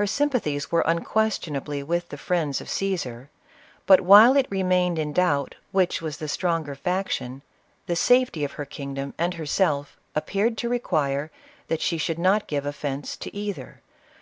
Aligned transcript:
Her 0.00 0.06
sympathies 0.06 0.72
were 0.72 0.80
unquestionably 0.86 1.82
with 1.82 2.08
the 2.08 2.16
friends 2.16 2.62
of 2.62 2.70
Caesar; 2.70 3.28
but 3.84 4.00
while 4.00 4.34
it 4.34 4.46
remained 4.48 4.98
in 4.98 5.12
doubt 5.12 5.54
which 5.70 6.00
was 6.00 6.16
the 6.16 6.28
stronger 6.28 6.74
faction, 6.74 7.42
the 7.84 7.94
safety 7.94 8.42
of 8.42 8.52
her 8.52 8.64
kingdom 8.64 9.12
and 9.18 9.34
herself 9.34 9.98
appeared 10.14 10.56
to 10.56 10.70
re 10.70 10.78
quire 10.78 11.30
that 11.68 11.82
she 11.82 11.98
should 11.98 12.18
not 12.18 12.48
give 12.48 12.64
offence 12.64 13.18
to 13.18 13.36
either. 13.36 13.82